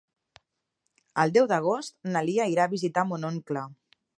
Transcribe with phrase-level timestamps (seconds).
[1.23, 3.69] El deu d'agost na Lia irà a visitar mon oncle.